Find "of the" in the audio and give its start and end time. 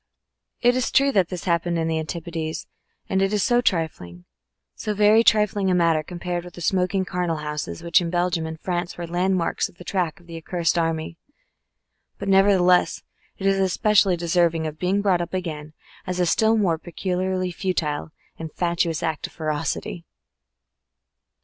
10.19-10.37